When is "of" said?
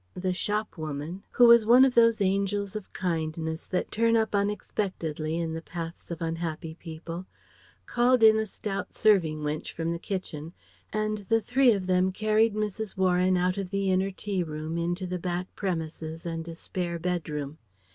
1.85-1.93, 2.75-2.91, 6.09-6.23, 11.71-11.85, 13.59-13.69